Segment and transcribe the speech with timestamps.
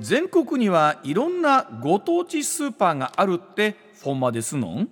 [0.00, 4.88] 全国にはいろんなご当地スーパーがあるってほんまですのん？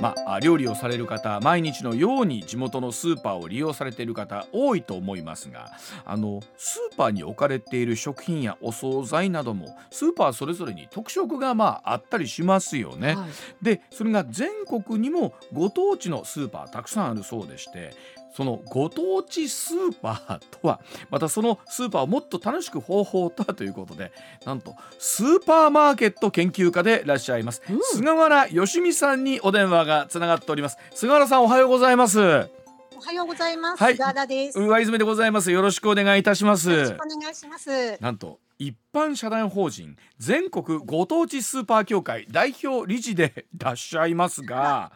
[0.00, 5.72] まあ、料理をされる方毎日のように地元のスーパーを利用されている方多いと思いますが
[6.04, 13.16] あのスーパーに置かれている食品やお惣菜などもスーパーそれぞれに特色がまああったりしますよね。
[13.16, 13.28] はい
[13.60, 17.92] でそれが全国にもご当地のスーパーたくさんあるそうでして
[18.38, 20.80] そのご当地スーパーとは
[21.10, 24.12] またそのスーパーをもっと楽しく方法とはということで
[24.46, 33.82] なんとスーパーマーケット研究家でいらっしゃいます、うん菅原義美さんにお電話がつながっております菅原さんおはようございますおはようございます。
[33.82, 34.58] はいガーダです。
[34.58, 37.96] よ上泉でございますよろしくお願いいたしますろしくお願いします。
[38.00, 44.92] なんと一般社団法人全国ご当地スーパー協会代表理事でいらっしゃいますがは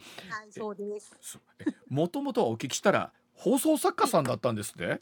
[0.49, 1.39] い、そうです。
[1.89, 5.01] もともとはお聞きしたら放送作家さんだったんですって？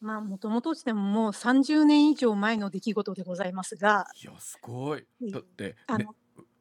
[0.00, 5.04] まあ、もともとしてももう30年以上前の出来事でございますが、いやすごい。
[5.22, 6.06] うんだって、あのね、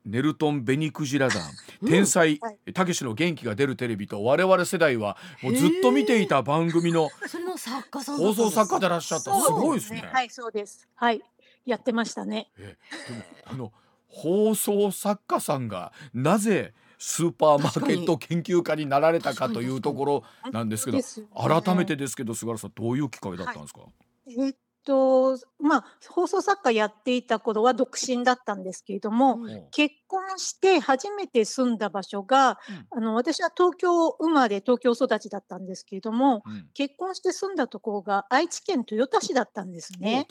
[0.06, 1.44] ネルトン・ベニクジラ団
[1.84, 1.90] うん。
[1.90, 2.74] 天才はい。
[2.74, 9.40] たけしの元気が出るテレビと我々世代はもうずっと見ていた番組の それの作家さんだ放送作家でいらっしゃった。
[9.40, 10.10] すごいですね。
[10.12, 10.90] はい、そうです。
[10.96, 11.22] はい、
[11.66, 12.50] やってましたね。
[12.58, 12.76] え
[13.08, 13.74] でもあの
[14.08, 21.04] 放送作家さんがなぜスーパーマーケット研究家になられたかというところなんですけどね。
[21.36, 23.82] 改めてですけど菅原さんどういうきっかけだったんですか、
[24.28, 24.56] えっ
[24.88, 29.54] と、まあ、放送作家やっていた頃は独身だったんですけれども、うん。
[29.58, 32.58] お結婚して初めて住んだ場所が、
[32.92, 36.70] あの私は東京生まれ東京育ちだったんですけれどもうん。
[36.74, 40.26] 結婚して住んだところが愛知県豊田市だったんですね。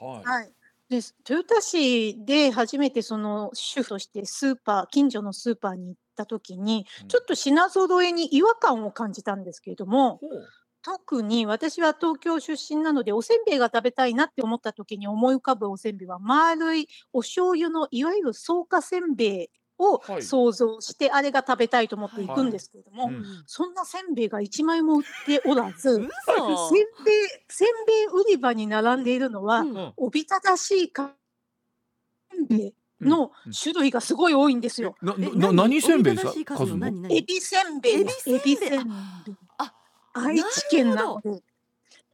[0.00, 0.52] はい、はい、
[0.88, 0.96] で
[1.28, 7.08] 豊田市で初めてその主婦としてスーパー近所のスーパーに行った時にうん。
[7.08, 10.48] ちょっと品揃えに違和感を感じたんですけれどもほう。
[10.82, 20.22] 特に私は東京出身なのでおせんべいが食べたいなって思った時に思い浮かぶおせんべいは丸いお醤油のいわゆる草加せんべいをはい。
[20.22, 23.24] 想像してあれが食べたいと思って行くんですけれども、はいうん。
[23.46, 26.68] そんなせんべいが1枚も売っておらずせんべい嘘
[27.48, 29.76] せんべい売り場に並んでいるのは、うん。
[29.76, 29.92] うん。
[29.96, 31.10] おびただしいか
[32.32, 34.94] せんべいのうん種類がすごい多いんですよ。
[35.02, 37.94] えなな何せんべいですかおびただしい数のエビせんべい。
[37.94, 38.88] エエビせん
[39.24, 39.36] べい。
[39.58, 39.74] あ
[40.14, 41.42] 愛知県なので。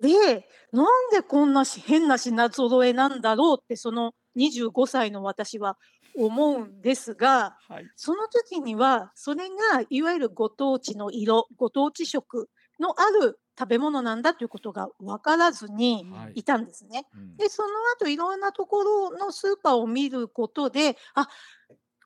[0.00, 5.78] で、なんでこんなし変な品揃えなんだろうって、その25歳の私は
[6.16, 12.49] 思うんですが、はいその時には、それがいわゆるご当地の色、ご当地色
[12.81, 17.07] のある食べ物なんだということが分からずにはいいたんですね。
[17.15, 17.69] うんで、その
[17.99, 21.29] 後いろんなところのスーパーを見ることで、あ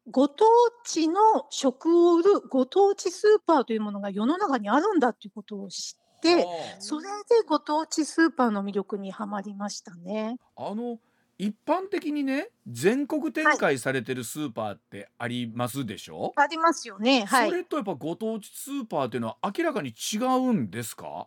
[0.09, 0.45] ご当
[0.85, 1.21] 地の
[1.51, 6.47] 食を売るご当地スーパーというものが世の中にあるんだということを知って、
[6.79, 10.37] それでご当地スーパーの魅力にはまりましたね。
[10.57, 10.99] あの
[11.39, 17.25] 一般的にね全国展開されてるスーパーってありますでしょ、ありますよね。
[17.27, 17.55] はいそ。
[17.57, 21.27] れとやっぱご当地スーパーっていうのは明らかに違うんですか？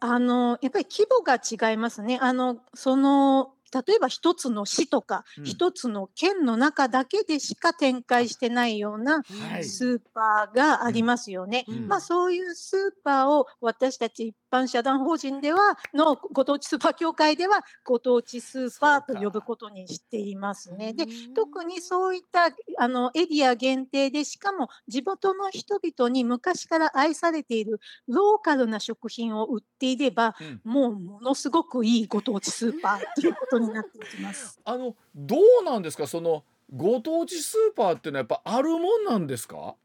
[0.00, 2.18] あのやっぱり規模が違いますね。
[2.20, 5.44] あのその例えば一つの市とかうん。
[5.44, 9.64] 一、つの県の中だけでしか展開してないようなはい。
[9.64, 11.64] スーパーがありますよね。
[11.66, 11.88] うん。
[11.88, 20.92] まあそういうスーパーを私たち一般社団法人ではのご当地スーパー協会ではご当地スーパーと呼ぶことにしていますね。
[20.92, 34.60] で特にそういったあのエリア限定でしかも地元の人々に昔から愛されているローカルな食品を売っていればうんもうものすごくいいご当地スーパーということになっていきます。
[34.64, 36.06] あのどうなんですか？
[36.06, 39.76] そのご当地スーパーっていうのはやっぱあるもんなんですか？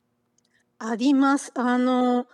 [0.80, 1.52] あります。
[1.56, 2.28] あの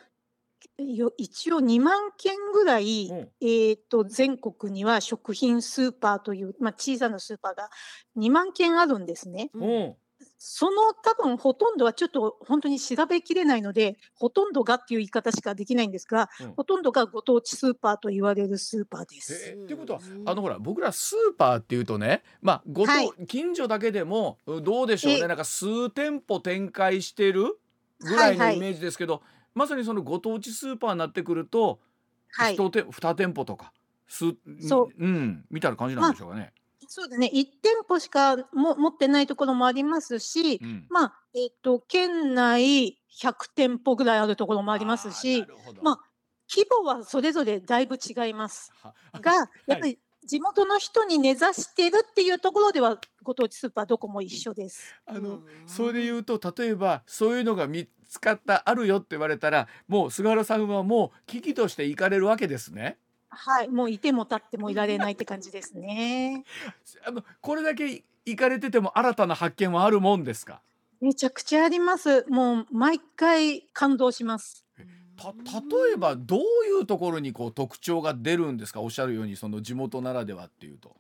[0.77, 3.17] よ一応2万件ぐらい、うん。
[3.41, 7.69] えー、と全国には食品スーパーという、まあ、小さなスーパーが
[8.17, 9.49] 2万件あるんですね。
[9.53, 9.63] うん。
[9.63, 9.95] うん
[10.45, 16.53] その多分ほとんどはちょっと本当に調べきれないのでほとんどがっていう言い方しかできないんですが、うん。
[16.55, 19.33] ほとんどがご当地スーパーと言われるスーパーです。
[19.33, 19.63] えー。
[19.63, 23.11] っていうことはうんあのほら僕らスーパーっていうとねまあごと、はい。
[23.27, 25.19] 近所だけでもうんどうでしょうね。
[25.23, 27.57] えなんか数店舗展開してる
[27.99, 28.57] ぐらいのはいはい。
[28.57, 29.21] イメージですけど、
[29.55, 31.79] まさにそのご当地スーパーになってくると、
[32.31, 33.71] はい、一店2店舗とか
[34.07, 34.25] す
[34.67, 35.03] そう。
[35.03, 36.53] うんみたいな感じなんでしょうかね。
[36.87, 37.31] そうですね。
[37.33, 40.85] 1店舗しかも持ってないところもありますし、うん。
[40.89, 45.45] まあえっと県内100店舗ぐらいあるところもありますあーし
[45.81, 45.99] まあ
[46.49, 49.33] 規模はそれぞれだいぶ違いますはが
[49.67, 54.95] やっぱり地元の人に根ざしてるっていうところではご当地スーパーどこも一緒です。
[55.05, 62.97] あのうんそれで言うと例えばそういうのが見つかったあるよって言われたらもう菅原さんはもう危機として行かれるわけですね。
[63.29, 66.43] はい、もういても立ってもいられないって感じですね。
[67.05, 70.61] あのこれだけ行かれてても新たな発見はあるもんですか？
[71.01, 72.23] めちゃくちゃあります。
[72.29, 74.62] もう毎回感動します。
[75.17, 78.81] た例えばどういうところにこう特徴が出るんですか？
[78.81, 80.95] おっしゃるようにその地元ならではっていうと。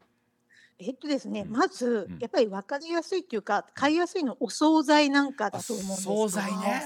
[0.79, 6.29] えっとですね、うんまずうんやっぱり分かりやすいっていうか、買いやすいのお惣菜なんかだと思うんですけど。
[6.29, 6.83] 惣菜ね。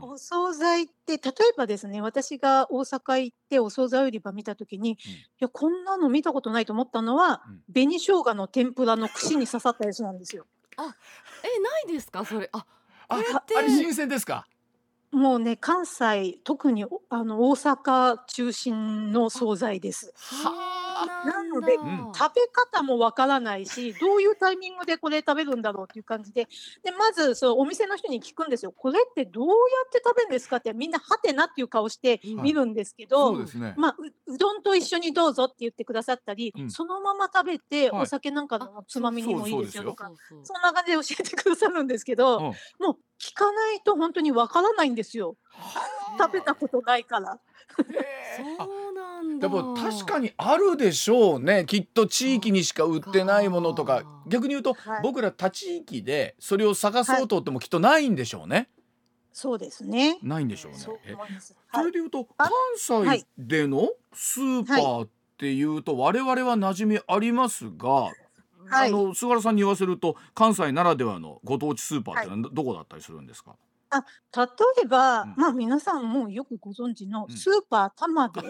[0.00, 4.96] お惣菜って例えばですね、私が大阪行ってお惣菜売り場見たときに、い
[5.38, 10.46] やこんなの見たことないと思ったのは、うん紅生姜の天ぷらの串に刺さったやつなんですよ。
[10.76, 12.24] えないですか？
[12.24, 12.48] それ。
[12.52, 12.66] あ
[13.08, 14.46] あこれってあれ新鮮ですか？
[15.14, 20.12] もうね、関西、特におあの大阪中心の惣菜です。
[20.16, 20.73] はあ
[21.24, 22.12] なのでうん。
[22.14, 26.48] 食べ方もわからないし、 どういうタイミングでこれ食べるんだろうっていう感じで、
[26.82, 29.52] でまずそうお店の人に聞くんですよ、これってどうや
[29.86, 32.42] って食べるんですかって、みんなはてなっていう顔してうん。
[32.42, 33.32] 見るんですけそど。
[33.76, 38.02] まあ、ううどんと一緒にどうぞって言ってくださったり、うんそのまま食べて、はい。
[38.02, 40.10] お酒なんかのつまみにもいいですよとか、
[40.42, 42.42] そんな感じで教えてくださるんですけど、うん。
[42.44, 45.36] もう聞かないと本当にわからないんですよ。
[46.18, 47.40] 食べたことないから。
[49.38, 49.48] でだ。
[49.48, 51.64] も確かにあるでしょうね。
[51.66, 54.04] きっと地域にしか売ってないものとか。
[54.26, 55.00] 逆に言うと、はい。
[55.02, 58.70] 僕ら他地域でそれを探そうとってもきっとないんでしょうね、
[59.32, 60.18] そうですね。
[60.22, 60.78] ないんでしょうね。
[60.78, 60.98] そう。
[61.38, 61.86] そはい。
[61.86, 62.48] れで言うとあ
[62.78, 68.12] 関西でのスーパーっていうと我々は馴染みありますが、は
[68.86, 68.88] い。
[68.88, 73.56] あの菅原さんに言わせると関西ならではのご当地スーパーってのはどこだったりするんですか、
[73.92, 74.46] 例
[74.84, 75.34] えば、うん。
[75.36, 77.36] まあ皆さんもよくご存知のうん。
[77.36, 78.44] スーパー玉で、あ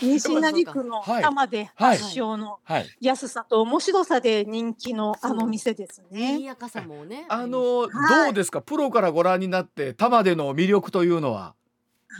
[0.00, 1.98] 西成区のはい玉ではい。
[1.98, 2.86] 発祥のはい。
[3.00, 6.44] 安さと面白さで人気のあの店です賑ね。
[6.44, 7.26] やかさもね。
[7.28, 7.90] あの、はい。
[8.26, 8.60] どうですか？
[8.62, 11.54] プロからご覧になって玉での魅力というのは。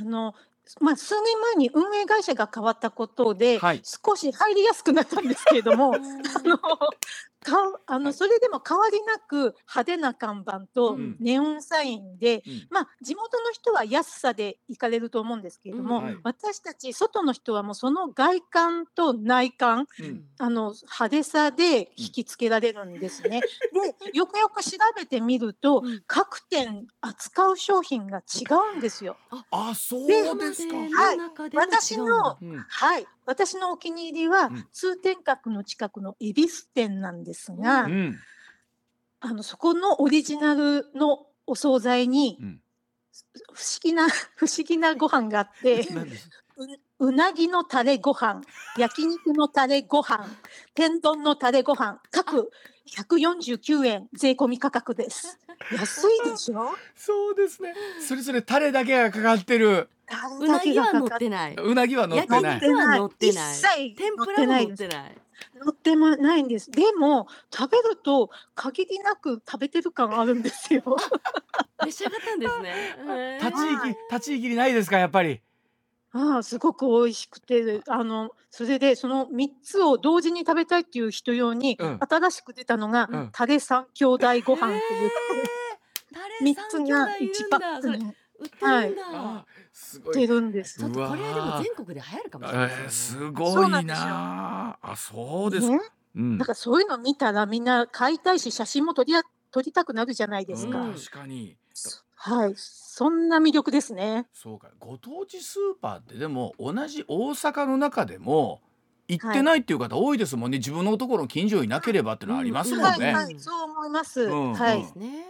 [0.01, 0.35] あの
[0.81, 3.83] まあ、数年前に運営会社が変わったことで、はい。
[3.85, 5.97] 少し入りやすくなったんですけれども、 うん。
[5.97, 5.99] あ
[6.45, 6.59] の
[7.47, 7.57] か
[7.87, 11.17] あのそれでも変わりなく派手な看板とうん。
[11.21, 12.67] ネオンサインで、うん。
[12.71, 16.05] まあ、地元の人は安さで行かれると思うんですけれども、うん。
[16.05, 16.17] はい。
[16.25, 20.25] 私たち外の人はもうその外観と内観うん。
[20.39, 23.41] あの派手さで引きつけられるんですね。
[24.13, 26.03] でよくよく調べてみると、うん。
[26.07, 28.45] 各店扱う商品が違
[28.75, 29.17] うんですよ。
[29.51, 31.19] あそうでですか、はい。
[31.55, 32.59] 私のうん。
[32.59, 34.67] はい、私のお気に入りは、うん。
[34.73, 38.19] 通天閣の近くの恵比寿店なんですが、うん。
[39.21, 42.61] あのそこのオリジナルのお惣菜にうん。
[43.53, 45.87] 不思議な 不思議なご飯があって
[46.99, 48.43] ううなぎのタレご飯
[48.77, 50.27] 焼肉のタレご飯
[50.75, 52.51] 天丼のタレご飯各
[52.87, 55.39] 149円税込み価格です。
[55.73, 56.75] 安いでしょ？
[56.95, 57.75] そうですね。
[58.07, 59.89] それぞれタレだけがかかってる。
[60.07, 61.55] タうなぎは乗ってない。
[61.57, 62.61] うなぎは乗って焼ない。
[62.61, 63.55] 肉は乗ってない。
[63.55, 65.11] 一切天ぷらも乗ってない。
[65.11, 65.26] です
[65.65, 66.71] 乗ってもないんです。
[66.71, 70.83] でも食べると限りなく食べてる感あるんですよ。
[71.85, 73.39] 召し上がったんですね。
[73.43, 75.41] 立ち入はいり立ち入りないですかやっぱり？
[76.13, 85.11] ああすごく美味しくてあのそれでその3つを同時に食べたいっていう人用に、うん新しく出たのが、うんタレ三兄弟ご飯っていう、
[86.15, 87.61] タ3レつが弟い1るんだ。
[87.61, 87.97] パックに
[88.39, 89.03] 売ってるんだ。
[89.13, 89.47] あ
[89.79, 90.27] すごい。
[90.27, 90.79] るんです。
[90.79, 90.89] ちょ。
[90.89, 93.21] っとこれはでも全国で流行るかもしえれないー、ですね。
[93.21, 94.07] すごいそうなんですよ。
[94.07, 95.81] なあそうですか、ね、
[96.17, 96.39] うん。
[96.39, 100.81] だからそういうの見たらみんな買いたいし写真も撮りや撮りたくなるじゃないですか。
[100.81, 100.95] うん。
[100.95, 101.59] 確かに。
[102.15, 104.27] はい、そんな魅力ですね。
[104.33, 104.71] そうか。
[104.79, 108.63] ご当地スーパーってでも同じ大阪の中でも
[109.09, 114.23] 行ってないっていう方多いですもんね、自分のところの近所になければっていうのはありますもんね、はい、はい、そう思います。
[114.23, 114.55] うん。
[114.55, 114.81] はい。
[114.81, 115.27] うんね。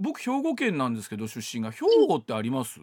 [0.00, 1.70] 僕兵庫県なんですけど出身が。
[1.70, 2.80] 兵庫ってあります？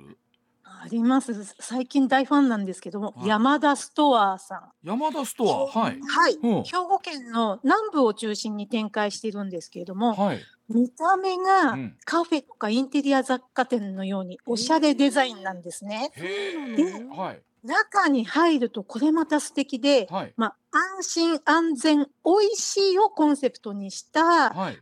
[0.82, 1.34] あります。
[1.60, 3.28] 最近大ファンなんですけども、はい。
[3.28, 4.72] 山田ストアさん。
[4.84, 5.80] 山田ストア？
[5.80, 6.00] はい。
[6.02, 6.34] はい。
[6.42, 6.48] う。
[6.62, 11.98] ん兵庫県の南部を中心に展開しているんですけれども、はい、見た目がうん。
[12.06, 16.12] カフェとかインテリア雑貨店のようにおしゃれデザインなんですね。
[16.16, 17.42] へでえはい。
[17.62, 20.34] 中に入るとこれまた素敵で、はい。
[20.38, 24.78] まあ、安心安全美味しいをコンセプトにしたはい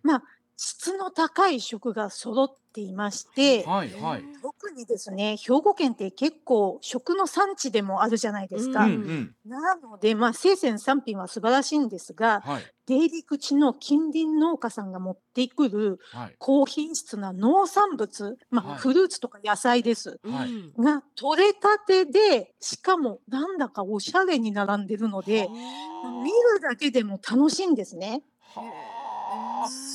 [0.59, 4.23] 質の高い食が揃っていまして、はいはい。
[4.41, 8.85] 特にですね兵庫県って結構食の産地でもあるじゃないですか。
[8.85, 9.35] うんうん。
[9.45, 12.63] なので、まあ、生鮮産品は素晴らしいんですがはい。
[12.87, 16.35] 出入り口の近隣農家さんが持ってくるはい。
[16.39, 18.77] 高品質な農産物、まあはい。
[18.79, 20.19] フルーツとか野菜です。
[20.23, 20.49] はい。
[20.51, 28.23] うんが取れたてでしかもなんだかおしゃれに並んでるので見るだけでも楽しいんですね。
[28.55, 28.63] は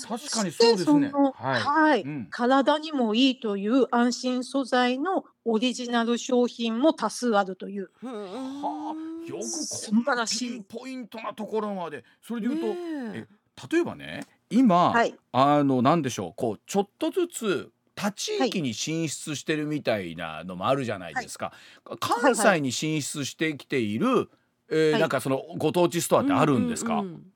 [0.08, 1.10] 確かにそうですね。
[1.34, 1.60] はい。
[1.60, 2.02] はい。
[2.02, 2.26] うん。
[2.30, 7.90] 体にもいいという安心素材のオリジナル商品も多数あるという。
[8.02, 9.28] はあ。
[9.28, 12.04] よく素こんな晴らしいピンポイントなところまで。
[12.20, 13.28] それで言うと、ね
[13.70, 15.14] 例えばね今、はい。
[15.32, 16.34] あのなんでしょう。
[16.36, 21.52] こうちょっとずつ他地域に進出してるみたいなのもあるじゃないですか、
[22.00, 24.30] 関西に進出してきている、
[24.70, 25.00] えーはい。
[25.00, 27.31] なんかそのご当地ストアってあるんですか、ううん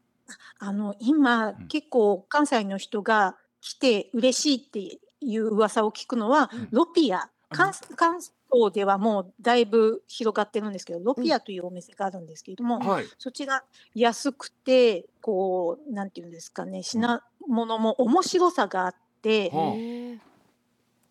[0.58, 1.68] あの今、ん。
[1.68, 6.68] 結構関西の人が来て嬉しいっていう噂を聞くのは、うん。
[6.70, 7.30] ロピア。
[7.48, 8.20] あ関関
[8.52, 13.04] 東ではもうだいぶ広がってるんですけどロピアというお店があるんですけれども、はい。
[13.18, 13.62] そちら
[13.94, 19.74] 安くてこうなんていうんですかね品物も面白さがあって、はあ。
[19.74, 20.18] へえ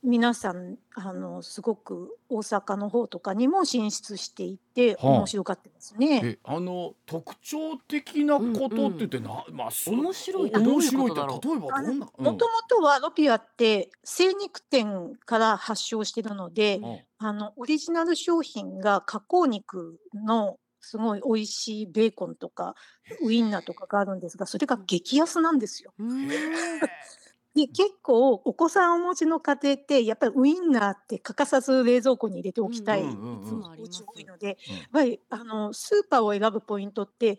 [0.06, 5.08] 皆さんあのすごく大阪の方とかにも進出していて、はあ。
[5.18, 6.22] 面白がってますね。
[6.24, 12.26] えあの特徴的なことって言ってな、まあす面白いってどういう面白いってことだろう例えばどんな、うん。
[12.26, 22.76] もともとはロピアって精肉店から発祥してるので、うんあのオリジナル商品が加工肉のすごい美味しいベーコンとか
[23.24, 25.94] ウインナーとかがあるんですがそれが激安なんですよ。
[25.98, 26.36] うんへ
[27.56, 33.16] で結構お子さんをお持ちの家庭ってやっぱりウインナーって欠かさず冷蔵庫に入れておきたいいつ
[33.54, 37.38] もお家多いので、うんやっぱりあのスーパーを選ぶポイントって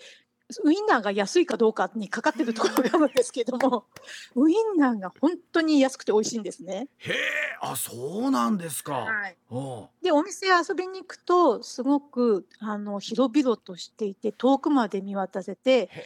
[0.64, 3.86] ウインナーが安いかどうかにかかってるところがあるんですけども
[4.36, 6.88] ウインナーが本当に安くて美味しいんですね。
[6.98, 7.14] へえ
[7.60, 9.36] あそうなんですか、はい。
[9.50, 9.58] う。
[9.58, 16.04] んでお店遊びに行くとすごくあの広々としていて遠くまで見渡せてへ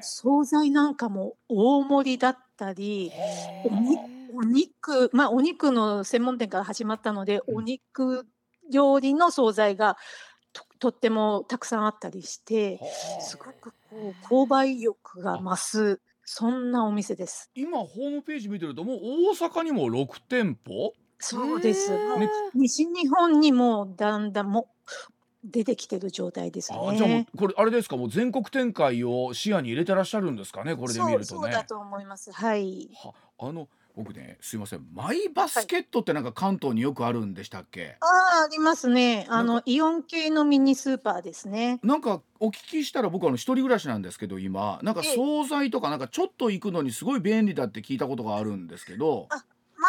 [0.00, 3.64] 惣菜なんかも大盛りだったりえ
[4.34, 7.56] お肉まあお肉の専門店から始まったのでうん。
[7.56, 8.26] お肉
[8.70, 9.96] 料理の惣菜が
[10.52, 12.80] ととってもたくさんあったりして
[13.20, 17.50] すごくこう購買意欲が増すそんなお店です。
[17.54, 18.98] 今ホームページ見てるともう
[19.36, 20.92] 大阪にも6店舗？
[21.18, 21.90] そうです。
[22.18, 24.68] ね西日本にもだんだんも
[25.44, 27.26] 出てきてる状態ですあじゃあもね。
[27.34, 27.96] うこれあれですか？
[27.96, 30.76] もう全国展開を視野に入れてらっしゃるんですかね？
[30.76, 31.64] これで見るとねそうそうだ。
[31.64, 32.30] と思います。
[32.32, 32.88] はい。
[32.94, 39.26] はあの僕ねすいませんマイバスケットってなんか関東によくあるんでしたっけ、ああ、ありますね。
[39.28, 41.78] あのイオン系のミニスーパーですね。
[41.82, 49.36] なんかお聞きしたら僕あの一人暮らしなんですけど今なんかええ惣菜とかなんかちょっと行くのにすごい便利だって聞いたことがあるんですけどま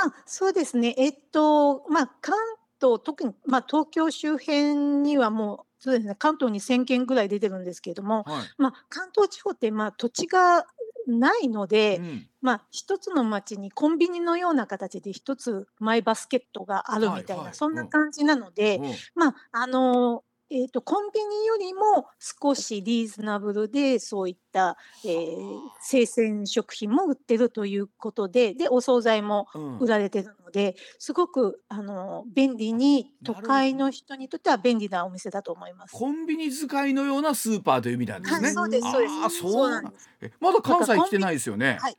[0.09, 0.95] あそうですね。
[0.97, 2.35] えっとまあ関
[2.83, 10.65] 東特にまあ東京周辺にはもうそうですね関東に1000件ぐらい出てるんですけれども、はい、まあ関東地方ってまあ土地が
[11.07, 12.27] ないので、うん。
[12.41, 17.55] まあ一つの町にコンビニのような形で一つマイバスケットがあるみたいな、はいはい。
[17.55, 18.93] そんな感じなので、うん。
[19.15, 20.23] まああの
[20.55, 25.43] えー、とコンビニよりも少しリーズナブルでそういった、えー
[25.81, 35.91] 生鮮食品も売ってるということででお惣菜もうん売られてるのですごくあの便利に都会の人にとっては便利なお店だと思います。
[35.93, 38.45] コンビニ使いのようなスーパーという意味なんですね。
[38.45, 40.09] はい、そうですそうですそうなんなんです。
[40.21, 41.77] えまだ関西来てないですよね。
[41.81, 41.97] はい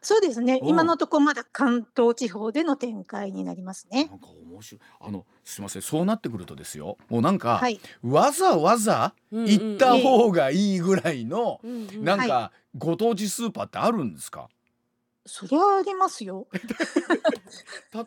[0.00, 0.58] そうですね。
[0.62, 4.14] うん今のところまだ関東地方での展開になりますねな。
[4.16, 4.80] んか面白い。
[5.00, 5.82] あのすみません。
[5.82, 6.98] そうなってくるとですよ。
[7.08, 7.80] もうなんか、はい。
[8.02, 11.60] わざわざ行った方がいいぐらいの、
[12.00, 14.48] なんか、はご当地スーパーってあるんですか？
[15.26, 16.46] そりゃありますよ。
[17.92, 18.02] た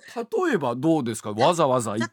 [0.47, 1.31] 例えばどうですか？
[1.33, 2.05] わざわざい例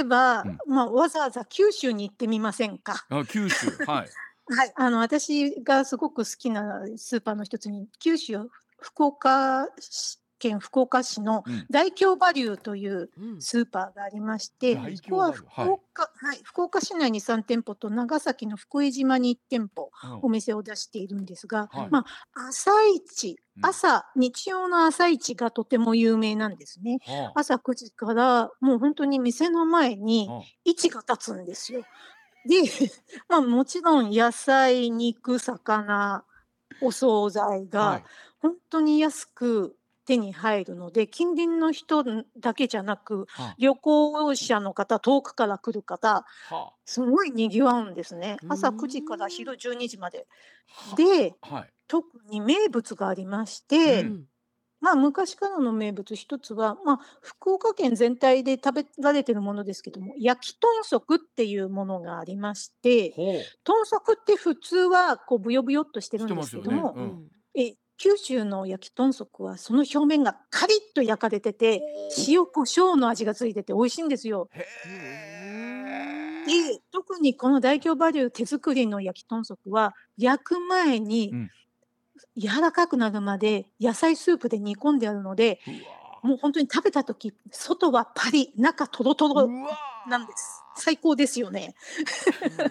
[0.00, 3.04] えば、うんまあわざわざ九州に行ってみませんか？
[3.10, 4.08] あ九州はい。
[4.54, 4.72] はい。
[4.74, 8.50] あの私がすごく好きなスーパーの一つに九州
[8.82, 9.68] 福岡
[10.42, 11.66] 県福岡市のうん。
[11.70, 13.40] 大京バリューといううん。
[13.40, 21.88] スーパーがありまして、大そこは京バリュー福岡、はい、福岡市内に3店舗と長崎の福江島に1店舗お店を出しているんですが、はい。
[21.90, 23.66] まあ朝市うん。
[23.68, 26.98] 朝日曜の朝市がとても有名なんですね。
[27.06, 31.84] は朝9時からもう本当に店の前にあは位置が立つんですよ。
[32.44, 32.62] で、
[33.28, 36.24] まあ、もちろん野菜肉魚
[36.80, 37.68] お惣菜あはい。
[37.68, 38.02] が
[38.42, 42.04] 本当に安く手に入るので近隣の人
[42.38, 48.36] だけじゃなくは旅行者の方遠くから来る方はすごいにぎわうんですね。
[48.48, 48.76] 朝うーん。
[48.78, 50.26] 9時から昼12時まで。
[50.66, 51.68] はではい。
[51.86, 54.24] 特に名物がありまして、うん。
[54.80, 63.14] まあ昔からの名物一つは、まあ、福岡県全体で食べられてるものですけども焼き豚足っていうものがありまして。
[63.64, 66.96] 豚足って普通はこうブヨブヨっとしてるんですけども、
[68.02, 71.80] 九州の焼き豚足はその表面がカリッと焼かれてて
[72.26, 74.48] 塩コショウの味がついてて美味しいんですよ。
[74.54, 74.64] で
[76.90, 81.50] 特にこの大京バリュー手作りの焼き豚足は焼く前に、うん。
[82.36, 85.60] 柔らかくなるまで野菜スープで煮込んであるので、
[86.22, 89.48] もう本当に食べた時外はパリ中トロトロ
[90.08, 90.62] なんです。
[90.76, 91.74] 最高ですよね。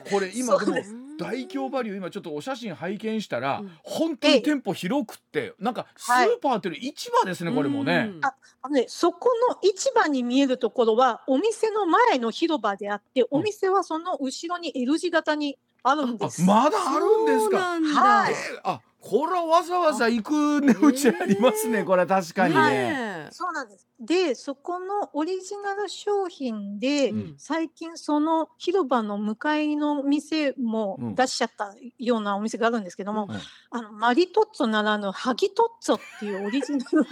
[0.10, 0.78] これ今でも
[1.22, 8.10] 大京バリュー今ちょっとお写真拝見したら、うん本当に店舗広くってなんかスーパーっていうより市場ですね、これもね。
[8.16, 16.44] うんああのね、そこの市場に見えるところはお店の前の広場であって、お店はその後ろに L 字型にあるんあです。
[16.44, 17.58] まだあるんですか？
[17.58, 23.11] はいえーあこれはわざわざ行く値打ちありますね、えーこれは確かにね。
[23.32, 23.88] ねそうなんです。
[24.00, 27.36] で、そこのオリジナル商品で、うん。
[27.38, 31.16] 最近その広場の向かいの店もうん。
[31.16, 33.40] 出しちゃったようなお店があるんですけども、うん。
[33.72, 37.06] あのマリトッツォならぬハギトッツォっていうオリジナルの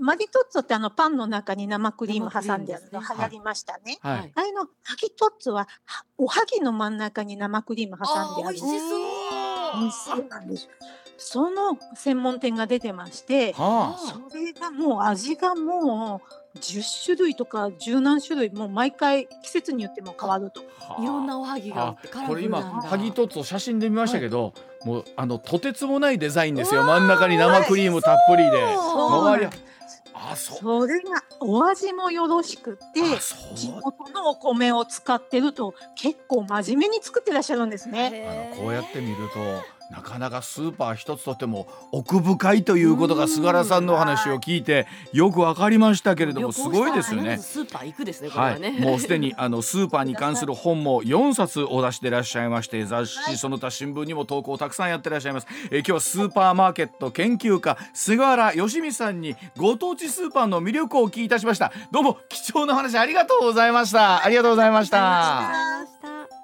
[0.00, 0.62] マリトッツォ？
[0.62, 3.98] ってあのパンの中に生クリーム挟んであるの流行りましたね。
[4.02, 4.18] はい。
[4.18, 4.32] はい。
[4.34, 8.48] あれのハギトッツォははおはぎの真ん中に生クリーム挟んである。
[8.48, 9.13] あー美味しそう
[9.80, 10.70] 美味しそうなんですよ。
[11.16, 14.28] その専門店が出てまして、はあ。
[14.30, 16.20] それがもう味がも
[16.54, 20.60] う10種類とか十何種類もう毎回季節によっても変わると。
[21.00, 21.06] い。
[21.06, 24.54] ろんなおはぎがあってこれ今ルなんだハギトツォ写真で見ましたけど、
[24.84, 26.18] もうあのとてつもない。
[26.18, 29.48] デザインですよ真ん中に生クリームたっぷりで周り
[30.30, 33.00] あそれがお味もよろしくて
[33.54, 38.50] 地元のお米を使ってると結構真面目に作ってらっしゃるんですね。
[38.54, 47.38] あのこうやって見るとなかなかスーパー一つとっても奥深いということが菅原さんのお話を聞いてよくわかりましたけれどもすごいですよね。
[47.38, 48.60] スーパー行くですねこれは、はい。
[48.60, 61.72] ね、もうすでにあのスーパーに関する本も4冊お出しでいらっしゃいまして雑誌その他新聞にも投稿をたくさんやってらっしゃいます、えー今日はスーパーマーケット研究家菅原義美さんにご当地スーパーの魅力をお聞きいたしました。
[61.90, 64.24] どうも貴重な話ありがとうございました。
[64.24, 65.38] ありがとうございました。
[65.38, 66.43] ありがとうございました